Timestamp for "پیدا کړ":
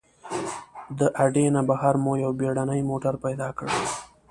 3.25-3.67